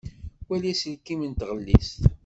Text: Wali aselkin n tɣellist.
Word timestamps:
Wali 0.49 0.67
aselkin 0.73 1.19
n 1.27 1.33
tɣellist. 1.33 2.01